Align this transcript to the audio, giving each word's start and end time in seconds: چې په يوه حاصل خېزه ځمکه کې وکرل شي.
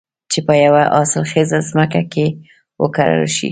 چې 0.31 0.39
په 0.47 0.53
يوه 0.65 0.83
حاصل 0.95 1.23
خېزه 1.31 1.59
ځمکه 1.69 2.01
کې 2.13 2.25
وکرل 2.83 3.25
شي. 3.35 3.49